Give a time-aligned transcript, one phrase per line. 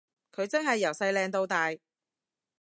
[0.31, 1.71] 佢真係由細靚到大